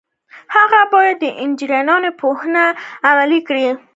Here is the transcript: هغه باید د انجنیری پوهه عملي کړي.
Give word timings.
هغه 0.55 0.81
باید 0.93 1.17
د 1.23 1.25
انجنیری 1.43 2.11
پوهه 2.19 2.65
عملي 3.09 3.39
کړي. 3.47 3.67